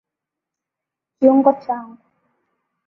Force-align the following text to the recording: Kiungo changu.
Kiungo 1.17 1.51
changu. 1.63 2.03